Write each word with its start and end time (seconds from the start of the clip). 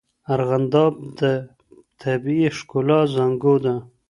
ارغنداب 0.33 0.93
د 1.19 1.21
طبیعي 2.01 2.49
ښکلا 2.57 2.99
زانګو 3.13 3.55
ده. 3.63 3.75